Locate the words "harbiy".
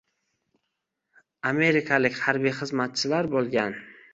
2.25-2.57